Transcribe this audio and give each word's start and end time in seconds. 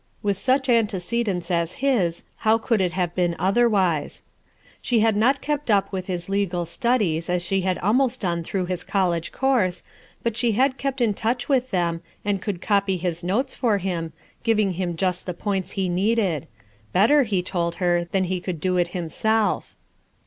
With 0.23 0.35
such 0.35 0.67
antecedents 0.67 1.51
as 1.51 1.73
his 1.73 2.23
how 2.37 2.57
could 2.57 2.81
it 2.81 2.93
have 2.93 3.13
been 3.13 3.35
otherwise? 3.37 4.23
She 4.81 5.01
had 5.01 5.15
not 5.15 5.41
kept 5.41 5.69
up 5.69 5.91
with 5.91 6.07
his 6.07 6.27
legal 6.27 6.65
studies 6.65 7.29
as 7.29 7.43
she 7.43 7.61
had 7.61 7.77
almost 7.77 8.19
done 8.21 8.43
through 8.43 8.65
his 8.65 8.83
college 8.83 9.31
course, 9.31 9.83
but 10.23 10.35
she 10.35 10.53
had 10.53 10.79
kept 10.79 11.01
in 11.01 11.13
touch 11.13 11.47
with 11.47 11.69
them, 11.69 12.01
and 12.25 12.41
could 12.41 12.63
copy 12.63 12.97
his 12.97 13.21
cotes 13.21 13.53
for 13.55 13.77
him, 13.77 14.13
giving 14.41 14.71
him 14.71 14.97
just 14.97 15.27
the 15.27 15.35
points 15.35 15.73
he 15.73 15.87
needed— 15.87 16.47
better, 16.93 17.21
he 17.21 17.43
told 17.43 17.75
her, 17.75 18.05
than 18.05 18.23
he 18.23 18.41
could 18.41 18.59
do 18.59 18.77
it 18.77 18.87
himself. 18.97 19.75